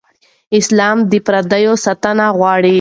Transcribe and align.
اسلام 0.59 0.97
د 1.11 1.13
پردې 1.27 1.63
ساتنه 1.85 2.25
غواړي. 2.37 2.69